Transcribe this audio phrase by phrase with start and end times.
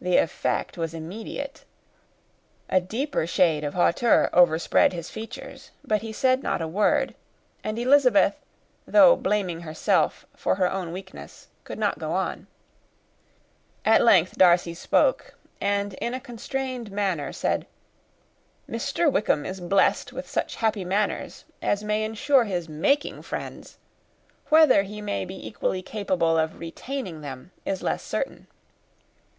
[0.00, 1.66] The effect was immediate.
[2.70, 7.14] A deeper shade of hauteur overspread his features, but he said not a word;
[7.62, 8.34] and Elizabeth,
[8.86, 12.46] though blaming herself for her own weakness, could not go on.
[13.84, 17.66] At length Darcy spoke, and in a constrained manner said,
[18.66, 19.12] "Mr.
[19.12, 23.76] Wickham is blessed with such happy manners as may insure his making friends;
[24.48, 28.46] whether he may be equally capable of retaining them, is less certain."